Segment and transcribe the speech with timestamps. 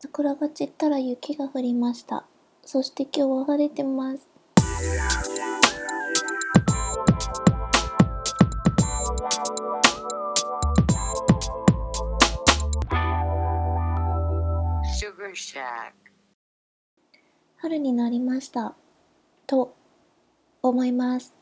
[0.00, 2.24] 桜が散ったら雪が降りました。
[2.64, 4.30] そして今日は晴れてます。
[17.56, 18.76] 春になりました。
[19.48, 19.74] と
[20.62, 21.34] 思います。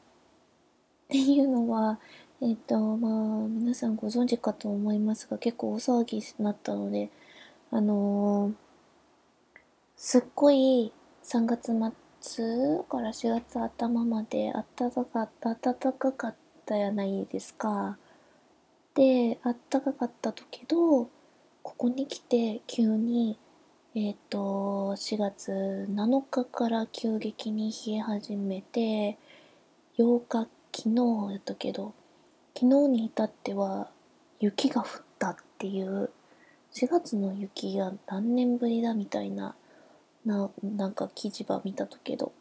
[1.04, 1.98] っていうのは、
[2.40, 7.10] えっ、と、まあ、皆さんご存知かと思いますが、結構大騒ぎになったので、
[7.70, 8.54] あのー
[9.98, 10.92] すっごい
[11.24, 11.72] 3月
[12.20, 16.34] 末から4月頭まで暖かかった、暖かかっ
[16.66, 17.96] たやないですか。
[18.94, 21.10] で、暖かかったとけど、こ
[21.62, 23.38] こに来て急に
[23.98, 29.16] えっ、と、4月7日から急激に冷え始めて、
[29.96, 31.94] 8日、昨日やったけど、
[32.54, 33.90] 昨日に至っては
[34.38, 36.10] 雪が降ったっていう、
[36.78, 39.56] 4月の雪が何年ぶりだみたいな、
[40.26, 42.32] な、なんか記事ば見たとけど、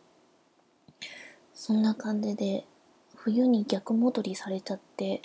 [1.54, 2.66] そんな感じで、
[3.16, 5.22] 冬に逆戻りされちゃって、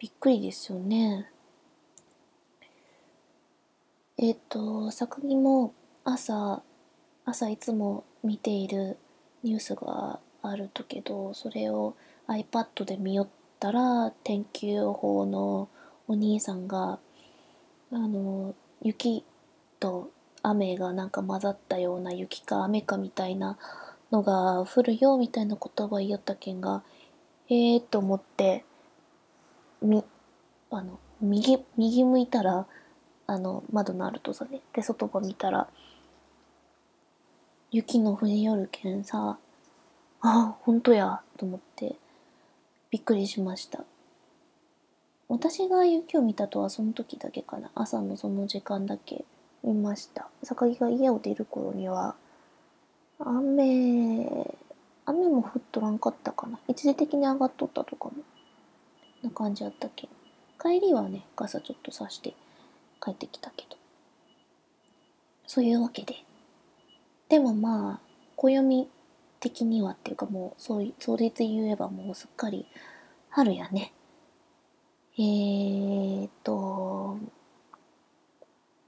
[0.00, 1.30] びっくりですよね。
[4.18, 6.64] えっ、と、昨日も朝、
[7.24, 8.96] 朝いつも見ている
[9.44, 11.94] ニュースがあるとけど、それを
[12.26, 13.28] iPad で見よっ
[13.60, 15.68] たら、天気予報の
[16.08, 16.98] お兄さんが、
[17.92, 19.24] あの、雪
[19.78, 20.10] と
[20.42, 23.58] 雨がなんか混ざったような雪か雨かみたいな
[24.10, 26.82] のが降るよみたいな言葉言いよったけんが、
[27.48, 28.64] えーと思って、
[29.82, 30.04] み、
[30.70, 32.66] あの、右、右向いたら、
[33.28, 34.60] あの、窓のあるとさね。
[34.72, 35.68] で、外ば見たら、
[37.70, 39.38] 雪の降りよるけんさ、
[40.20, 41.96] あ、ほんとや、と思って、
[42.90, 43.84] びっくりしました。
[45.28, 47.70] 私が雪を見たとはその時だけかな。
[47.74, 49.24] 朝のその時間だけ
[49.64, 50.28] 見ました。
[50.44, 52.14] 榊が家を出る頃には、
[53.18, 54.54] 雨、
[55.04, 56.58] 雨も降っとらんかったかな。
[56.68, 58.12] 一時的に上がっとったとかも。
[59.22, 60.08] な感じやったけ。
[60.60, 62.34] 帰りはね、傘ちょっとさして
[63.02, 63.76] 帰ってきたけど。
[65.46, 66.14] そういうわけで。
[67.28, 68.00] でもまあ、
[68.36, 68.88] 暦
[69.40, 72.66] 的にはっていうかもう、そうい、それで言えばもうすっかり
[73.30, 73.92] 春やね。
[75.18, 77.18] えーっと、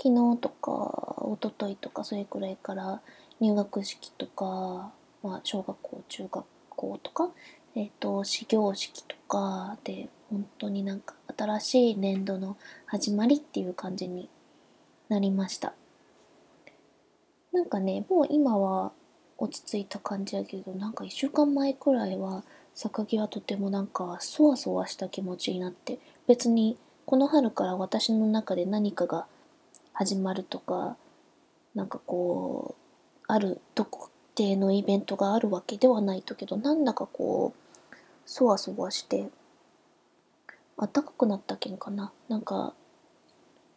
[0.01, 3.01] 昨日とか一昨日とかそれくらいから
[3.41, 7.31] 入学式とか、まあ、小学校中学校とか、
[7.75, 12.57] えーっと始業式とかで本当になんか新しい年度の
[12.87, 14.29] 始まりっていう感じに
[15.09, 15.73] なりました。
[17.53, 18.93] なんかねもう今は
[19.39, 22.43] 落ち着いた感じやけどなんか1週間前くらいは
[22.75, 29.27] 榊はとてもなんかそわそわした気持ちになって別にこの春から私の中で何かが
[29.95, 30.99] 始まるとか
[31.75, 37.97] なんかこうある特定のイベントがあるわけではないとけどなんだかこう
[38.27, 39.31] そわそわして
[40.77, 42.13] 暖かくなったけんかな。
[42.29, 42.75] なんか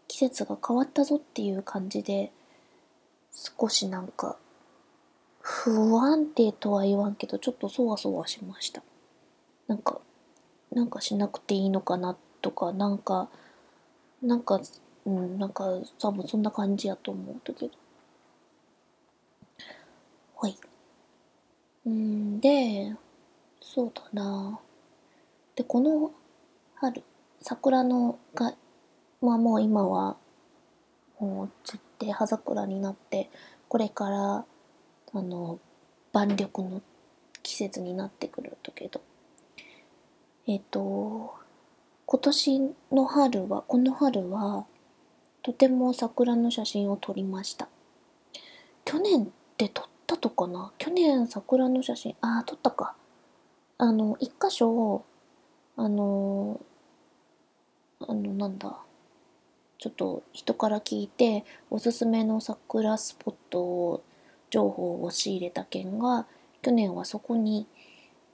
[0.09, 2.33] 季節が変わったぞっていう感じで
[3.31, 4.35] 少しなんか
[5.39, 8.83] 不安定とは言わんけどちょっとそわそわしました。
[9.67, 10.01] なんか
[10.73, 13.29] なんかしなくていいのかなってとかなんか
[14.21, 14.59] なんか
[15.05, 15.65] うんなんか
[15.99, 17.71] 多分そんな感じやと思うだけど
[20.35, 20.57] はい。
[21.85, 22.95] うんで
[23.59, 24.59] そうだな。
[25.55, 26.11] でこの
[26.75, 27.03] 春
[27.41, 28.53] 桜のが
[29.21, 30.17] まあもう今は
[31.19, 33.29] もう散って葉桜になって
[33.67, 34.45] これから
[35.13, 35.59] あの
[36.13, 36.81] 万緑の
[37.43, 38.71] 季節になってくると。
[38.71, 39.01] けど
[40.47, 41.35] えっ、と
[42.05, 44.65] 今年の春はこの春は
[45.43, 47.67] とても桜の写真を撮りました。
[48.85, 50.71] 去年って撮ったとかな？
[50.77, 52.95] 去年桜の写真ああ撮ったか。
[53.77, 55.03] あの一箇所
[55.77, 56.59] あの
[58.01, 58.77] あのなんだ
[59.79, 64.03] ちょっと人から聞いておすすめの桜スポットを
[64.49, 66.27] 情報を仕入れた件が
[66.61, 67.65] 去年はそこに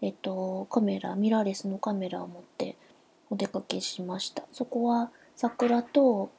[0.02, 2.76] えっとカメラミラーレスのカメラを持って
[3.30, 4.44] お出かけしました。
[4.52, 6.32] そこは桜と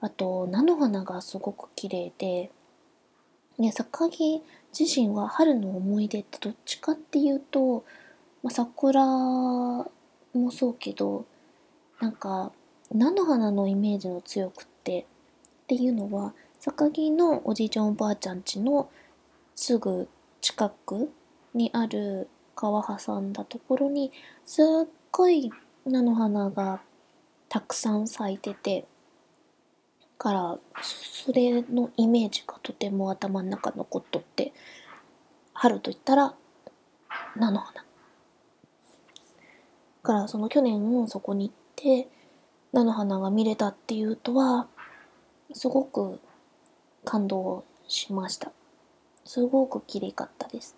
[0.00, 2.50] あと菜の花がすごく綺麗で
[3.58, 4.42] ね榊
[4.78, 7.84] 自身は春の思い出ってどっちかっていうと、
[8.42, 9.86] まあ、桜も
[10.50, 11.24] そうけど
[12.00, 12.52] なんか
[12.92, 15.04] 菜の花のイメージの強くってっ
[15.68, 18.90] ていうのは榊のおじいちゃんおばあちゃん家の
[19.54, 20.08] すぐ
[20.40, 21.10] 近く
[21.54, 24.12] にある川挟んだところに
[24.44, 25.50] すっごい
[25.84, 26.80] 菜の花が
[27.48, 28.86] たくさん咲いてて
[30.16, 34.52] からそれのイメージがとても頭の中残っとって
[35.52, 36.34] 春といったら
[37.36, 37.84] 菜の花。
[40.04, 42.08] からその去年そこに行って
[42.72, 44.68] 菜の花が見れたっていうとは
[45.52, 46.20] すごく
[47.04, 48.52] 感動しました。
[49.24, 50.76] すごく綺麗かったです。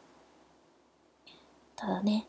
[1.76, 2.26] ただね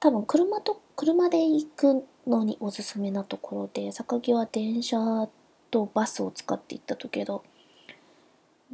[0.00, 5.28] 多分車と車で行くのにおすすめなところで坂木は電車
[5.70, 7.44] とバスを使って行ったとけど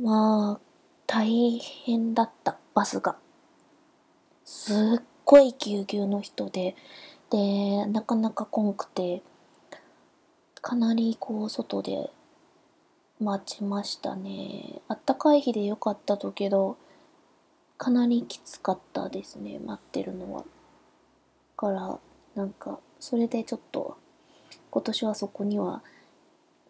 [0.01, 0.61] まあ
[1.07, 3.17] 大変だったバスが。
[4.45, 6.77] すっごいぎゅうぎゅうの人で
[7.31, 9.23] でなかなか来んくて
[10.61, 12.11] かなりこう外で
[13.21, 14.81] 待ちましたね。
[14.89, 16.77] あったかい日でよかったとけど
[17.79, 20.45] かなりきつかったですね待ってるのは。
[21.57, 21.99] から
[22.35, 23.97] なんかそれでちょっと
[24.71, 25.83] 今年はそこには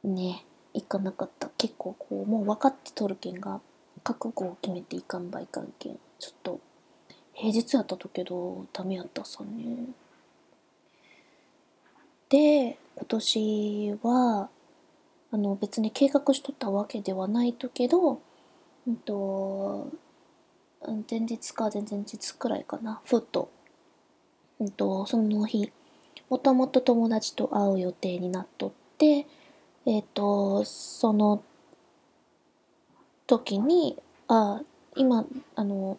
[0.02, 1.50] ね行かなかった。
[1.58, 3.60] 結構こうもう分かってとるけんが
[4.02, 5.98] 覚悟を決めていかんばいかんけん。
[6.18, 6.60] ちょっと
[7.34, 9.86] 平日やったとけどダメやったさね。
[12.28, 14.48] で今年は
[15.32, 18.20] あの別に計画しとったわけではないとけど
[18.86, 19.88] うんと
[21.10, 23.00] 前日か前々日くらいかな。
[23.04, 23.50] ふっと,、
[24.60, 25.72] うん、とその日
[26.28, 29.26] もともと友達と会う予定になっとって
[29.86, 31.42] えっ、とその
[33.26, 33.96] 時に
[34.28, 34.60] あ
[34.96, 35.24] 今
[35.56, 35.98] あの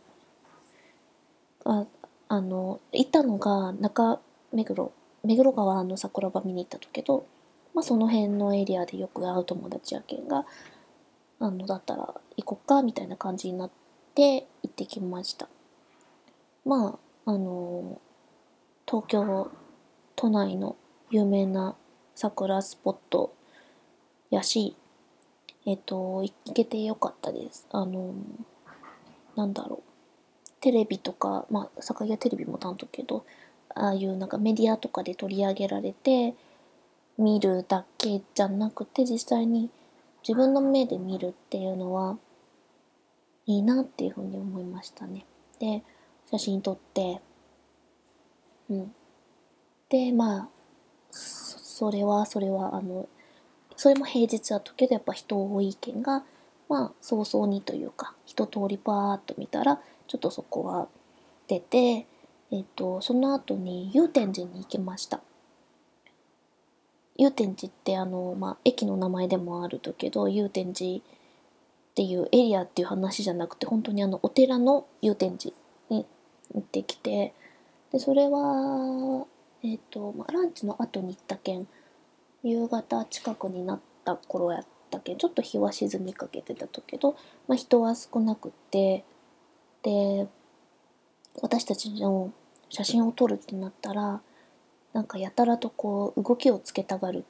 [1.65, 1.85] あ
[2.29, 4.19] あの行ったのが中
[4.53, 4.91] 目黒
[5.23, 7.25] 目黒川の桜庭見に行ったとけど、
[7.73, 10.45] まあ、その辺のエリアでよく会う友達やけんが
[11.39, 13.71] あのだったら行こっかみたいな感じになっ
[14.15, 15.47] て行ってきました。
[16.65, 17.99] まああの
[18.91, 19.49] 東京
[20.17, 20.75] 都内の
[21.11, 21.77] 有名な
[22.13, 23.33] 桜スポット
[24.29, 24.75] やし
[25.65, 27.67] えっ、と行けてよかったです。
[27.71, 28.13] あの
[29.37, 30.51] なんだろう。
[30.59, 33.23] テレビとかまあ坂屋テレビもなんとけど
[33.73, 36.35] ああいうなんかメディアとかで取り上げられて
[37.17, 39.69] 見るだけじゃなくて実際に
[40.21, 42.17] 自分の目で見るっていうのは
[43.45, 45.25] いいなっていうふうに思いましたね。
[45.59, 45.81] で
[46.29, 47.21] 写真撮って
[48.71, 48.95] うん。
[49.89, 50.49] でまあ
[51.11, 53.09] そそれはそれはあの
[53.75, 56.23] それも平日だったけどやっぱ人多いけんが
[56.69, 60.87] まあ早々にというか一通りパーッと見たらちょっとそこは
[61.47, 62.05] 出て
[62.51, 65.21] えっとその後に祐天寺に行きました。
[67.17, 71.01] 祐天寺ってあの、まあ、駅の名前でもあるとけど祐天寺っ
[71.93, 75.53] ていうエリアっていう話じゃなくて本当にあのお寺の祐天寺
[75.89, 76.05] に
[76.53, 77.33] 行ってきて
[77.91, 79.25] でそれは
[79.63, 81.67] えっ、と、まあ、ランチの後に行ったけん
[82.43, 87.15] 夕方近くになった頃やったけんちょっと日は沈みかけてたとけど、
[87.47, 89.03] まあ、人は少なくて
[89.83, 90.27] で
[91.41, 92.31] 私たちの
[92.69, 94.21] 写真を撮るってなったら
[94.93, 97.25] なんかやたらとこう動きをつけたがる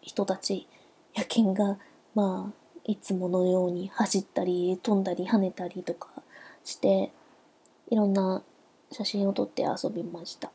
[0.00, 0.66] 人たち
[1.14, 1.78] やけんが
[2.14, 6.08] まあいつものように走ったり飛んだり跳ねたりとか
[6.64, 7.10] して
[7.90, 8.42] いろんな
[8.92, 10.50] 写真を撮って遊びました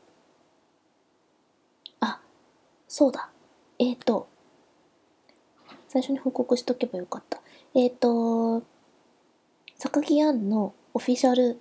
[2.00, 2.20] あ
[2.88, 3.30] そうだ
[3.78, 4.28] えっ、ー、と
[5.88, 7.40] 最初に報告しとけばよかった
[7.74, 8.62] えっ、ー、と
[9.78, 11.60] 榊庵のオフィシャル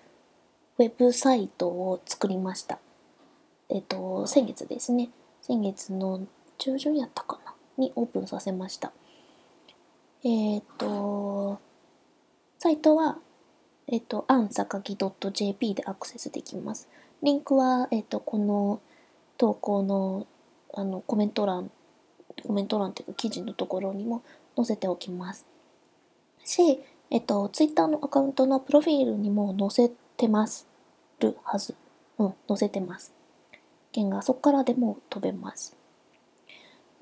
[0.77, 2.79] ウェブサイトを作りました。
[3.69, 5.09] えっと、先月ですね。
[5.41, 7.53] 先月の中旬やったかな？
[7.77, 8.91] にオープンさせました。
[10.23, 11.59] えっと、
[12.59, 13.17] サイトは、
[13.91, 14.97] えっと、アンサカキ
[15.33, 16.89] .jp でアクセスできます。
[17.21, 18.79] リンクは、えっと、この
[19.37, 20.27] 投稿の
[20.73, 21.69] あのコメント欄、
[22.47, 24.23] コメント欄っていうか記事のところにも
[24.55, 25.45] 載せておきます。
[26.45, 26.79] し、
[27.09, 30.65] えっと、ツイッターのアカウントのプロフィールにも載せてます。
[31.19, 31.75] るはず。
[32.17, 33.13] うん、載せてます。
[33.91, 35.75] 剣がそこからでも飛べます。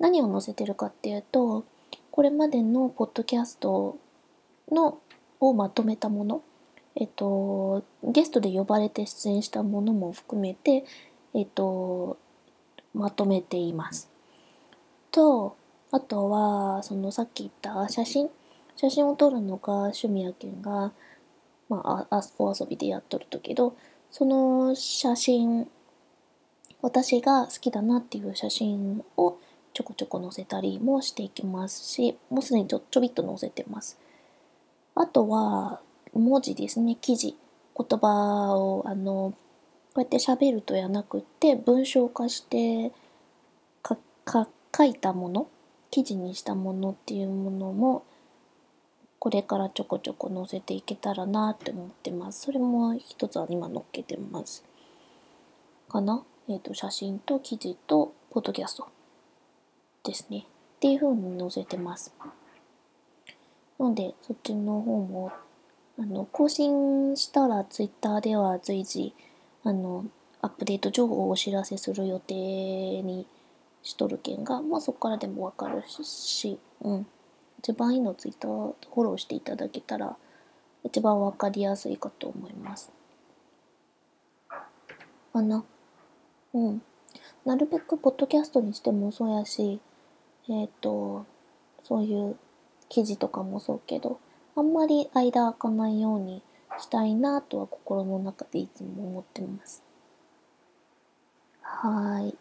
[0.00, 1.64] 何を載せてるかっていうと、
[2.10, 3.96] これまでのポッドキャスト
[4.72, 4.98] の
[5.38, 6.42] をまとめたもの、
[6.96, 10.84] えっと、ゲストで呼ばれて出演したものも含めて、
[11.34, 12.18] えっと、
[12.94, 14.10] まとめています。
[15.10, 15.56] と、
[15.92, 18.28] あとは、そのさっき言った写真、
[18.76, 20.92] 写真を撮るのが趣味やけんが、
[21.68, 23.76] まあ、あお遊びでやっとるとけど、
[24.10, 25.68] その写真
[26.82, 29.36] 私が好きだなっていう写真を
[29.72, 33.98] ちょこちょこ載せたりもしていきますしもうすでにちょちょびっと載せてます
[34.94, 35.80] あとは
[36.12, 37.36] 文字ですね記事
[37.76, 39.34] 言葉をあの
[39.94, 42.92] こうやって喋るとやなくて文章化して
[44.72, 45.48] 書いたもの
[45.90, 48.04] 記事にしたものっていうものも
[49.18, 52.42] これからちょこちょこ載せていけたらなって思ってます。
[52.42, 54.64] それも一つは今載っけてます。
[55.90, 56.24] かな？
[56.48, 58.88] えっ、と、写真と記事とポッドキャスト
[60.04, 60.46] ですね。
[60.76, 62.14] っていう風に載せてます。
[63.78, 65.30] なので、そっちの方も、
[66.00, 69.12] あの、更新したらツイッターでは随時、
[69.64, 70.06] あの、
[70.40, 72.34] アップデート情報をお知らせする予定
[73.02, 73.26] に
[73.82, 77.06] しとるけんが、まあそこからでもわかるし、うん。
[77.58, 78.50] 一番いいのツイッター
[78.94, 80.16] フォローしていただけたら、
[80.84, 82.90] 一番わかりやすいかと思います。
[85.34, 85.62] かな。
[86.54, 86.82] うん。
[87.44, 89.78] なるべくポッドキャストにしてもそうやし、
[90.48, 91.26] えっ、と、
[91.82, 92.36] そういう
[92.88, 94.18] 記事とかもそうけど、
[94.56, 96.42] あんまり間空かないように
[96.78, 99.82] したいなとは心の中でいつも思ってます。
[101.62, 102.38] はーい。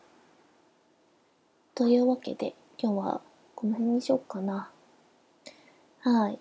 [1.75, 3.21] というわけで、今日は
[3.55, 4.69] この辺にしようかな。
[6.01, 6.39] はい。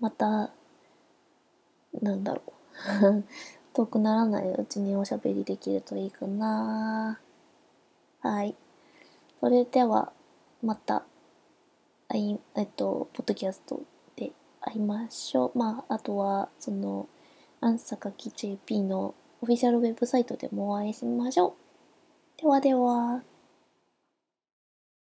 [0.00, 0.50] また、
[2.00, 3.24] なんだろう。
[3.74, 7.20] 遠くならないうちにおしゃべりできるといいかな。
[8.20, 8.54] はい。
[9.40, 10.12] それでは、
[10.62, 11.04] また、
[12.10, 13.80] えっと、ポッドキャスト
[14.68, 15.58] 会いましょう。
[15.58, 17.08] まあ、あとは、その、
[17.60, 22.40] アンサカキ JP のオフィシャルウェブサイトでもお会いしましょう。
[22.40, 23.22] ではでは。